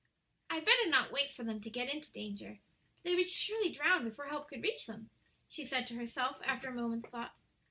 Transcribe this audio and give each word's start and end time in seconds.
"I'd 0.49 0.65
better 0.65 0.87
not 0.87 1.11
wait 1.11 1.31
for 1.31 1.43
them 1.43 1.61
to 1.61 1.69
get 1.69 1.87
into 1.93 2.11
danger, 2.11 2.57
for 2.97 3.03
they 3.03 3.13
would 3.15 3.29
surely 3.29 3.69
drown 3.71 4.03
before 4.03 4.29
help 4.29 4.47
could 4.49 4.63
reach 4.63 4.87
them," 4.87 5.11
she 5.47 5.63
said 5.63 5.85
to 5.89 5.93
herself, 5.93 6.41
after 6.43 6.69
a 6.69 6.73
moment's 6.73 7.09
thought. 7.09 7.37